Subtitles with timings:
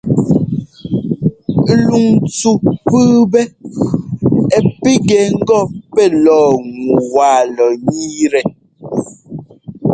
[1.85, 2.51] Luŋntsu
[2.87, 3.43] pʉ́ʉpɛ́
[4.57, 5.59] ɛ́ pigɛ ŋgɔ
[5.93, 8.39] pɛ́ lɔɔ ŋu wa lɔ ńniitɛ.